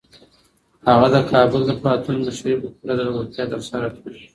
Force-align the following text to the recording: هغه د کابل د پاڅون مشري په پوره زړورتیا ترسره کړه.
هغه 0.87 1.07
د 1.15 1.17
کابل 1.31 1.61
د 1.67 1.71
پاڅون 1.81 2.17
مشري 2.25 2.53
په 2.61 2.67
پوره 2.75 2.93
زړورتیا 2.99 3.43
ترسره 3.53 3.87
کړه. 3.97 4.13